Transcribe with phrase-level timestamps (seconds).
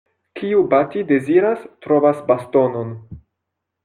[0.39, 2.95] Kiu bati deziras, trovas bastonon.